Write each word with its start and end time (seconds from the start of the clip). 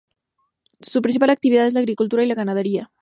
Su 0.79 1.03
principal 1.03 1.29
actividad 1.29 1.67
es 1.67 1.75
la 1.75 1.81
agricultura 1.81 2.23
y 2.23 2.27
la 2.27 2.33
ganadería. 2.33 2.91